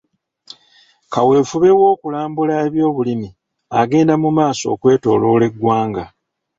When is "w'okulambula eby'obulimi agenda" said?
1.79-4.13